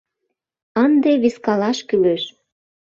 Ынде 0.83 1.11
вискалаш 1.21 1.77
кӱлеш. 1.87 2.23